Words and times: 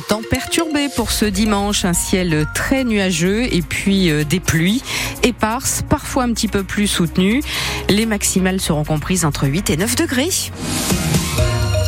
Temps 0.00 0.22
perturbé 0.28 0.88
pour 0.94 1.10
ce 1.10 1.24
dimanche, 1.24 1.84
un 1.84 1.92
ciel 1.92 2.46
très 2.54 2.84
nuageux 2.84 3.52
et 3.52 3.62
puis 3.62 4.10
euh, 4.10 4.24
des 4.24 4.40
pluies 4.40 4.82
éparses, 5.22 5.82
parfois 5.88 6.24
un 6.24 6.32
petit 6.32 6.48
peu 6.48 6.62
plus 6.62 6.86
soutenues. 6.86 7.42
Les 7.88 8.06
maximales 8.06 8.60
seront 8.60 8.84
comprises 8.84 9.24
entre 9.24 9.46
8 9.48 9.70
et 9.70 9.76
9 9.76 9.96
degrés. 9.96 10.30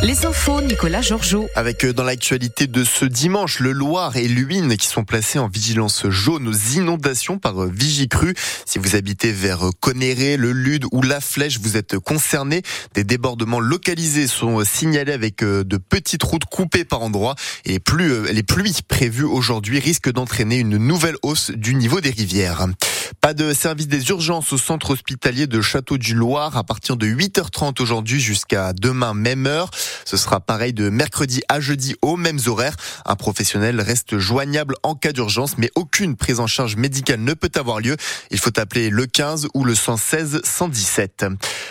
Les 0.03 0.25
infos, 0.25 0.61
Nicolas 0.61 1.03
Georgeot. 1.03 1.47
Avec 1.55 1.85
euh, 1.85 1.93
dans 1.93 2.03
l'actualité 2.03 2.65
de 2.65 2.83
ce 2.83 3.05
dimanche, 3.05 3.59
le 3.59 3.71
Loir 3.71 4.17
et 4.17 4.27
l'Huine 4.27 4.75
qui 4.75 4.87
sont 4.87 5.03
placés 5.03 5.37
en 5.37 5.47
vigilance 5.47 6.09
jaune 6.09 6.47
aux 6.47 6.75
inondations 6.75 7.37
par 7.37 7.61
euh, 7.61 7.71
Vigicru. 7.71 8.33
Si 8.65 8.79
vous 8.79 8.95
habitez 8.95 9.31
vers 9.31 9.67
euh, 9.67 9.69
Conéré, 9.79 10.37
le 10.37 10.53
Lude 10.53 10.85
ou 10.91 11.03
la 11.03 11.21
Flèche, 11.21 11.59
vous 11.59 11.77
êtes 11.77 11.99
concernés. 11.99 12.63
Des 12.95 13.03
débordements 13.03 13.59
localisés 13.59 14.25
sont 14.25 14.65
signalés 14.65 15.13
avec 15.13 15.43
de 15.43 15.77
petites 15.77 16.23
routes 16.23 16.45
coupées 16.45 16.83
par 16.83 17.01
endroits 17.01 17.35
et 17.65 17.79
plus 17.79 18.31
les 18.31 18.43
pluies 18.43 18.81
prévues 18.87 19.23
aujourd'hui 19.23 19.79
risquent 19.79 20.11
d'entraîner 20.11 20.57
une 20.57 20.77
nouvelle 20.77 21.15
hausse 21.21 21.51
du 21.51 21.75
niveau 21.75 22.01
des 22.01 22.09
rivières. 22.09 22.67
Pas 23.19 23.33
de 23.33 23.53
service 23.53 23.87
des 23.87 24.09
urgences 24.09 24.53
au 24.53 24.57
centre 24.57 24.91
hospitalier 24.91 25.45
de 25.45 25.61
Château 25.61 25.97
du 25.97 26.15
Loir 26.15 26.55
à 26.55 26.63
partir 26.63 26.95
de 26.95 27.05
8h30 27.05 27.81
aujourd'hui 27.81 28.19
jusqu'à 28.19 28.73
demain 28.73 29.13
même 29.13 29.47
heure. 29.47 29.69
Ce 30.05 30.17
sera 30.17 30.39
pareil 30.39 30.73
de 30.73 30.89
mercredi 30.89 31.41
à 31.49 31.59
jeudi 31.59 31.95
aux 32.01 32.15
mêmes 32.15 32.39
horaires. 32.47 32.75
Un 33.05 33.15
professionnel 33.15 33.81
reste 33.81 34.17
joignable 34.17 34.75
en 34.83 34.95
cas 34.95 35.11
d'urgence, 35.11 35.57
mais 35.57 35.69
aucune 35.75 36.15
prise 36.15 36.39
en 36.39 36.47
charge 36.47 36.77
médicale 36.77 37.19
ne 37.19 37.33
peut 37.33 37.51
avoir 37.55 37.79
lieu. 37.79 37.97
Il 38.31 38.39
faut 38.39 38.57
appeler 38.57 38.89
le 38.89 39.05
15 39.05 39.49
ou 39.53 39.65
le 39.65 39.75
116 39.75 40.41
117. 40.43 41.25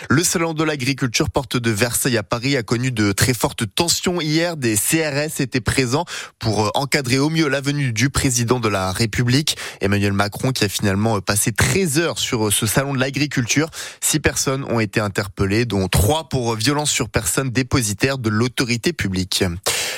Le 0.09 0.23
salon 0.23 0.53
de 0.53 0.63
l'agriculture 0.63 1.29
porte 1.29 1.57
de 1.57 1.71
Versailles 1.71 2.17
à 2.17 2.23
Paris 2.23 2.55
a 2.55 2.63
connu 2.63 2.91
de 2.91 3.11
très 3.11 3.33
fortes 3.33 3.63
tensions 3.73 4.21
hier. 4.21 4.57
Des 4.57 4.75
CRS 4.75 5.39
étaient 5.41 5.61
présents 5.61 6.05
pour 6.39 6.71
encadrer 6.75 7.19
au 7.19 7.29
mieux 7.29 7.47
la 7.47 7.61
venue 7.61 7.93
du 7.93 8.09
président 8.09 8.59
de 8.59 8.69
la 8.69 8.91
République, 8.91 9.57
Emmanuel 9.81 10.13
Macron, 10.13 10.51
qui 10.51 10.63
a 10.63 10.69
finalement 10.69 11.19
passé 11.31 11.41
c'est 11.41 11.55
13 11.55 11.97
heures 11.97 12.19
sur 12.19 12.51
ce 12.51 12.67
salon 12.67 12.93
de 12.93 12.99
l'agriculture. 12.99 13.69
Six 14.01 14.19
personnes 14.19 14.65
ont 14.65 14.79
été 14.79 14.99
interpellées, 14.99 15.65
dont 15.65 15.87
trois 15.87 16.27
pour 16.29 16.55
violence 16.55 16.91
sur 16.91 17.09
personne 17.09 17.49
dépositaire 17.49 18.17
de 18.17 18.29
l'autorité 18.29 18.91
publique. 18.93 19.43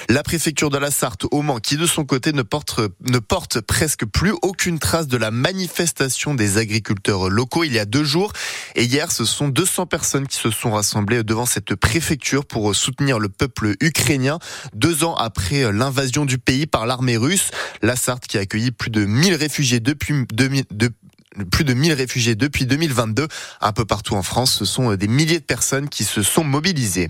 La 0.09 0.21
préfecture 0.21 0.69
de 0.69 0.77
la 0.77 0.91
Sarthe, 0.91 1.25
au 1.31 1.41
Mans, 1.41 1.59
qui 1.59 1.75
de 1.75 1.85
son 1.85 2.05
côté 2.05 2.33
ne 2.33 2.41
porte, 2.43 2.79
ne 3.01 3.19
porte 3.19 3.61
presque 3.61 4.05
plus 4.05 4.33
aucune 4.41 4.79
trace 4.79 5.07
de 5.07 5.17
la 5.17 5.31
manifestation 5.31 6.35
des 6.35 6.57
agriculteurs 6.57 7.29
locaux 7.29 7.63
il 7.63 7.73
y 7.73 7.79
a 7.79 7.85
deux 7.85 8.03
jours. 8.03 8.31
Et 8.75 8.83
hier, 8.83 9.11
ce 9.11 9.25
sont 9.25 9.47
200 9.47 9.85
personnes 9.87 10.27
qui 10.27 10.37
se 10.37 10.51
sont 10.51 10.71
rassemblées 10.71 11.23
devant 11.23 11.45
cette 11.45 11.75
préfecture 11.75 12.45
pour 12.45 12.75
soutenir 12.75 13.17
le 13.17 13.29
peuple 13.29 13.75
ukrainien. 13.81 14.39
Deux 14.75 15.03
ans 15.03 15.15
après 15.15 15.71
l'invasion 15.71 16.25
du 16.25 16.37
pays 16.37 16.67
par 16.67 16.85
l'armée 16.85 17.17
russe, 17.17 17.51
la 17.81 17.95
Sarthe 17.95 18.27
qui 18.27 18.37
a 18.37 18.41
accueilli 18.41 18.71
plus 18.71 18.91
de 18.91 19.05
1000 19.05 19.35
réfugiés 19.35 19.79
depuis, 19.79 20.25
depuis 20.31 20.63
plus 21.51 21.63
de 21.63 21.73
1000 21.73 21.93
réfugiés 21.93 22.35
depuis 22.35 22.65
2022. 22.65 23.27
Un 23.61 23.71
peu 23.71 23.85
partout 23.85 24.15
en 24.15 24.23
France, 24.23 24.53
ce 24.53 24.65
sont 24.65 24.95
des 24.95 25.07
milliers 25.07 25.39
de 25.39 25.45
personnes 25.45 25.89
qui 25.89 26.03
se 26.03 26.21
sont 26.21 26.43
mobilisées. 26.43 27.09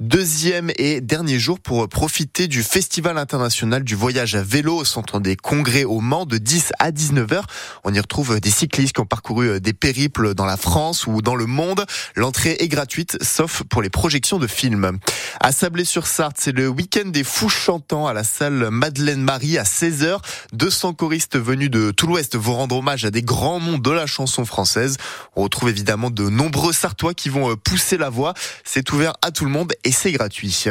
Deuxième 0.00 0.72
et 0.78 1.00
dernier 1.00 1.38
jour 1.38 1.60
pour 1.60 1.88
profiter 1.88 2.48
du 2.48 2.62
Festival 2.62 3.18
international 3.18 3.84
du 3.84 3.94
voyage 3.94 4.34
à 4.34 4.42
vélo 4.42 4.78
au 4.78 4.84
centre 4.84 5.20
des 5.20 5.36
congrès 5.36 5.84
au 5.84 6.00
Mans 6.00 6.26
de 6.26 6.38
10 6.38 6.72
à 6.78 6.90
19 6.90 7.32
heures. 7.32 7.46
On 7.84 7.94
y 7.94 8.00
retrouve 8.00 8.40
des 8.40 8.50
cyclistes 8.50 8.94
qui 8.94 9.00
ont 9.00 9.06
parcouru 9.06 9.60
des 9.60 9.72
périples 9.72 10.34
dans 10.34 10.44
la 10.44 10.56
France 10.56 11.06
ou 11.06 11.22
dans 11.22 11.36
le 11.36 11.46
monde. 11.46 11.86
L'entrée 12.16 12.56
est 12.58 12.68
gratuite, 12.68 13.16
sauf 13.22 13.62
pour 13.64 13.80
les 13.80 13.90
projections 13.90 14.38
de 14.38 14.46
films. 14.46 14.98
À 15.40 15.52
Sablé-sur-Sarthe, 15.52 16.36
c'est 16.38 16.52
le 16.52 16.68
week-end 16.68 17.08
des 17.08 17.24
fous 17.24 17.48
chantants 17.48 18.06
à 18.06 18.12
la 18.12 18.24
salle 18.24 18.70
Madeleine-Marie 18.70 19.58
à 19.58 19.62
16h. 19.62 20.18
200 20.52 20.94
choristes 20.94 21.38
venus 21.38 21.70
de 21.70 21.92
tout 21.92 22.06
l'Ouest 22.06 22.36
vont 22.36 22.56
rendre 22.56 22.76
hommage 22.76 23.04
à 23.04 23.10
des 23.10 23.22
grands 23.22 23.60
noms 23.60 23.78
de 23.78 23.90
la 23.90 24.06
chanson 24.06 24.44
française. 24.44 24.96
On 25.36 25.44
retrouve 25.44 25.68
évidemment 25.68 26.10
de 26.10 26.28
nombreux 26.28 26.72
Sartois 26.72 27.14
qui 27.14 27.28
vont 27.28 27.54
pousser 27.56 27.96
la 27.96 28.10
voix. 28.10 28.34
C'est 28.64 28.92
ouvert 28.92 29.14
à 29.22 29.30
tout 29.30 29.44
le 29.44 29.50
monde 29.50 29.72
et 29.84 29.92
c'est 29.92 30.12
gratuit. 30.12 30.64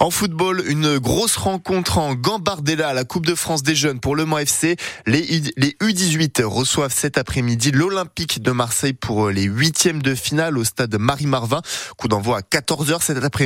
En 0.00 0.10
football, 0.10 0.62
une 0.66 0.98
grosse 0.98 1.36
rencontre 1.36 1.98
en 1.98 2.14
Gambardella 2.14 2.88
à 2.88 2.94
la 2.94 3.04
Coupe 3.04 3.26
de 3.26 3.34
France 3.34 3.62
des 3.62 3.74
jeunes 3.74 4.00
pour 4.00 4.16
le 4.16 4.24
Mans 4.24 4.38
FC. 4.38 4.76
Les, 5.06 5.22
U18 5.22 6.42
reçoivent 6.42 6.94
cet 6.94 7.16
après-midi 7.16 7.70
l'Olympique 7.70 8.42
de 8.42 8.50
Marseille 8.50 8.92
pour 8.92 9.30
les 9.30 9.44
huitièmes 9.44 10.02
de 10.02 10.14
finale 10.14 10.58
au 10.58 10.64
stade 10.64 10.96
Marie-Marvin. 10.98 11.62
Coup 11.96 12.08
d'envoi 12.08 12.38
à 12.38 12.40
14h 12.40 13.00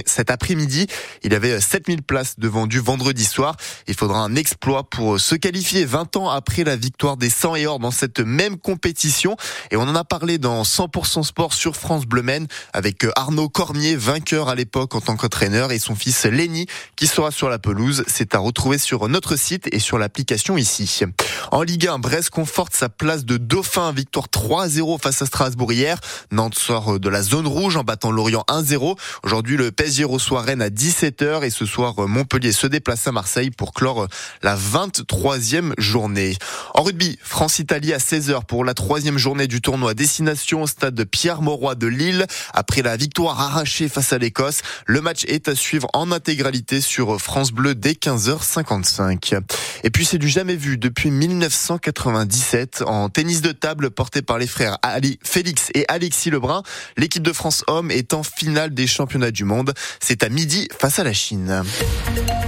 cet 0.06 0.30
après-midi. 0.30 0.86
Il 1.22 1.34
avait 1.34 1.60
7000 1.60 2.02
places 2.02 2.38
de 2.38 2.48
vendues 2.48 2.80
vendredi 2.80 3.24
soir. 3.24 3.56
Il 3.86 3.94
faudra 3.94 4.20
un 4.20 4.34
exploit 4.34 4.88
pour 4.88 5.20
se 5.20 5.34
qualifier 5.34 5.84
20 5.84 6.16
ans 6.16 6.30
après 6.30 6.64
la 6.64 6.76
victoire 6.76 7.16
des 7.16 7.30
100 7.30 7.56
et 7.56 7.66
or 7.66 7.78
dans 7.78 7.90
cette 7.90 8.20
même 8.20 8.56
compétition. 8.56 9.36
Et 9.70 9.76
on 9.76 9.82
en 9.82 9.94
a 9.94 10.04
parlé 10.04 10.38
dans 10.38 10.62
100% 10.62 11.24
sport 11.24 11.52
sur 11.52 11.76
France 11.76 12.06
Bleu 12.06 12.22
Men 12.22 12.46
avec 12.72 13.06
Arnaud 13.16 13.48
Cormier, 13.48 13.96
vainqueur 13.96 14.48
à 14.48 14.54
l'époque 14.54 14.94
en 14.94 15.00
tant 15.00 15.16
qu'entraîneur 15.16 15.72
et 15.72 15.78
son 15.78 15.94
fils 15.94 16.16
Lenny 16.38 16.66
qui 16.96 17.06
sera 17.06 17.30
sur 17.30 17.48
la 17.48 17.58
pelouse. 17.58 18.04
C'est 18.06 18.34
à 18.34 18.38
retrouver 18.38 18.78
sur 18.78 19.08
notre 19.08 19.36
site 19.36 19.68
et 19.72 19.78
sur 19.78 19.98
l'application 19.98 20.56
ici. 20.56 21.02
En 21.50 21.62
Ligue 21.62 21.86
1, 21.86 21.98
Brest 21.98 22.30
conforte 22.30 22.74
sa 22.74 22.88
place 22.88 23.24
de 23.24 23.36
dauphin. 23.36 23.92
Victoire 23.92 24.26
3-0 24.26 25.00
face 25.00 25.22
à 25.22 25.26
Strasbourg 25.26 25.72
hier. 25.72 25.98
Nantes 26.30 26.58
sort 26.58 27.00
de 27.00 27.08
la 27.08 27.22
zone 27.22 27.46
rouge 27.46 27.76
en 27.76 27.84
battant 27.84 28.10
Lorient 28.10 28.44
1-0. 28.48 28.98
Aujourd'hui, 29.24 29.56
le 29.56 29.70
PSG 29.70 30.04
reçoit 30.04 30.42
Rennes 30.42 30.62
à 30.62 30.68
17h 30.68 31.44
et 31.44 31.50
ce 31.50 31.66
soir, 31.66 31.94
Montpellier 31.98 32.52
se 32.52 32.66
déplace 32.66 33.06
à 33.06 33.12
Marseille 33.12 33.50
pour 33.50 33.72
clore 33.72 34.08
la 34.42 34.56
23e 34.56 35.72
journée. 35.78 36.36
En 36.74 36.82
rugby, 36.82 37.18
France-Italie 37.22 37.92
à 37.92 37.98
16h 37.98 38.44
pour 38.44 38.64
la 38.64 38.74
troisième 38.74 39.18
journée 39.18 39.46
du 39.46 39.60
tournoi 39.60 39.94
destination 39.94 40.62
au 40.62 40.66
stade 40.66 40.94
de 40.94 41.04
Pierre-Mauroy 41.04 41.74
de 41.74 41.86
Lille. 41.86 42.26
Après 42.54 42.82
la 42.82 42.96
victoire 42.96 43.40
arrachée 43.40 43.88
face 43.88 44.12
à 44.12 44.18
l'Écosse, 44.18 44.62
le 44.86 45.00
match 45.00 45.24
est 45.26 45.48
à 45.48 45.54
suivre 45.54 45.88
en 45.94 46.12
intégralité 46.12 46.80
sur 46.80 47.20
France 47.20 47.52
Bleu 47.52 47.74
dès 47.74 47.92
15h55. 47.92 49.40
Et 49.84 49.90
puis 49.90 50.04
c'est 50.04 50.18
du 50.18 50.28
jamais 50.28 50.56
vu 50.56 50.78
depuis 50.78 51.10
1997 51.28 52.82
en 52.86 53.08
tennis 53.08 53.42
de 53.42 53.52
table 53.52 53.90
porté 53.90 54.22
par 54.22 54.38
les 54.38 54.46
frères 54.46 54.78
Ali, 54.82 55.18
Félix 55.22 55.70
et 55.74 55.84
Alexis 55.88 56.30
Lebrun. 56.30 56.62
L'équipe 56.96 57.22
de 57.22 57.32
France 57.32 57.64
homme 57.66 57.90
est 57.90 58.14
en 58.14 58.22
finale 58.22 58.74
des 58.74 58.86
championnats 58.86 59.30
du 59.30 59.44
monde. 59.44 59.72
C'est 60.00 60.22
à 60.22 60.28
midi 60.28 60.68
face 60.78 60.98
à 60.98 61.04
la 61.04 61.12
Chine. 61.12 61.62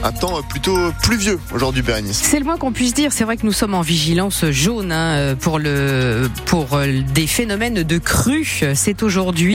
Un 0.03 0.13
temps 0.13 0.43
plutôt 0.43 0.93
pluvieux 1.03 1.39
aujourd'hui, 1.55 1.83
Bérénice. 1.83 2.21
C'est 2.23 2.39
le 2.39 2.45
moins 2.45 2.57
qu'on 2.57 2.73
puisse 2.73 2.95
dire. 2.95 3.13
C'est 3.13 3.25
vrai 3.25 3.37
que 3.37 3.45
nous 3.45 3.53
sommes 3.53 3.75
en 3.75 3.83
vigilance 3.83 4.47
jaune 4.51 4.93
hein, 4.93 5.37
pour 5.37 5.61
pour 6.47 6.79
des 6.79 7.27
phénomènes 7.27 7.83
de 7.83 7.99
crue. 7.99 8.63
C'est 8.75 9.03
aujourd'hui. 9.03 9.49